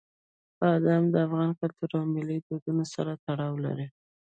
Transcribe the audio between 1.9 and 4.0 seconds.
او ملي دودونو سره تړاو لري.